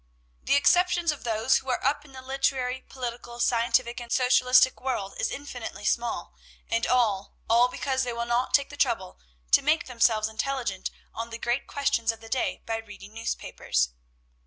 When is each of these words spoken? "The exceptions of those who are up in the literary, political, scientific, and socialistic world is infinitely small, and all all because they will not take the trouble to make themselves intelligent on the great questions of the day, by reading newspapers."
"The 0.41 0.55
exceptions 0.55 1.11
of 1.11 1.23
those 1.25 1.59
who 1.59 1.69
are 1.69 1.85
up 1.85 2.03
in 2.05 2.11
the 2.11 2.23
literary, 2.23 2.81
political, 2.89 3.39
scientific, 3.39 4.01
and 4.01 4.11
socialistic 4.11 4.81
world 4.81 5.13
is 5.19 5.29
infinitely 5.29 5.85
small, 5.85 6.33
and 6.71 6.87
all 6.87 7.35
all 7.47 7.67
because 7.67 8.01
they 8.01 8.11
will 8.11 8.25
not 8.25 8.51
take 8.55 8.71
the 8.71 8.77
trouble 8.77 9.19
to 9.51 9.61
make 9.61 9.85
themselves 9.85 10.27
intelligent 10.27 10.89
on 11.13 11.29
the 11.29 11.37
great 11.37 11.67
questions 11.67 12.11
of 12.11 12.19
the 12.19 12.29
day, 12.29 12.63
by 12.65 12.77
reading 12.77 13.13
newspapers." 13.13 13.89